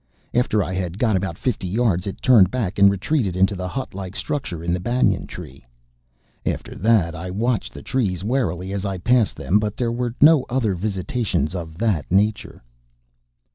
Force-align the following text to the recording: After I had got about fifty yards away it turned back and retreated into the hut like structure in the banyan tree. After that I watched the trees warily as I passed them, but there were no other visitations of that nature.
After 0.33 0.63
I 0.63 0.73
had 0.73 0.97
got 0.97 1.15
about 1.15 1.37
fifty 1.37 1.67
yards 1.67 2.07
away 2.07 2.13
it 2.13 2.23
turned 2.23 2.49
back 2.49 2.79
and 2.79 2.89
retreated 2.89 3.35
into 3.35 3.55
the 3.55 3.67
hut 3.67 3.93
like 3.93 4.15
structure 4.15 4.63
in 4.63 4.73
the 4.73 4.79
banyan 4.79 5.27
tree. 5.27 5.63
After 6.43 6.73
that 6.73 7.13
I 7.13 7.29
watched 7.29 7.71
the 7.71 7.83
trees 7.83 8.23
warily 8.23 8.73
as 8.73 8.83
I 8.83 8.97
passed 8.97 9.35
them, 9.35 9.59
but 9.59 9.77
there 9.77 9.91
were 9.91 10.15
no 10.19 10.43
other 10.49 10.73
visitations 10.73 11.53
of 11.53 11.77
that 11.77 12.11
nature. 12.11 12.63